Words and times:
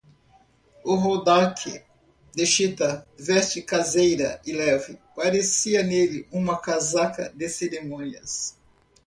O 0.83 0.95
rodaque 0.95 1.85
de 2.35 2.43
chita, 2.43 3.07
veste 3.19 3.61
caseira 3.61 4.41
e 4.43 4.51
leve, 4.51 4.97
parecia 5.15 5.83
nele 5.83 6.27
uma 6.31 6.59
casaca 6.59 7.29
de 7.35 7.47
cerimônia. 7.47 8.23